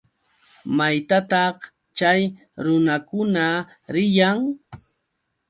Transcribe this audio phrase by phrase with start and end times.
[0.77, 1.57] ¿Maytataq
[1.97, 2.21] chay
[2.65, 3.45] runakuna
[3.93, 4.39] riyan?